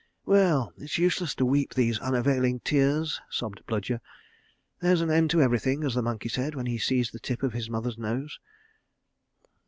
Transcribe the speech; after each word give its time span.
"Well—it's 0.25 0.97
useless 0.97 1.35
to 1.35 1.45
weep 1.45 1.75
these 1.75 1.99
unavailing 1.99 2.61
tears," 2.61 3.21
sobbed 3.29 3.63
Bludyer. 3.67 4.01
"There's 4.79 5.01
an 5.01 5.11
end 5.11 5.29
to 5.29 5.43
everything, 5.43 5.83
as 5.83 5.93
the 5.93 6.01
monkey 6.01 6.27
said 6.29 6.55
when 6.55 6.65
he 6.65 6.79
seized 6.79 7.13
the 7.13 7.19
tip 7.19 7.43
of 7.43 7.53
his 7.53 7.69
mother's 7.69 7.99
nose. 7.99 8.39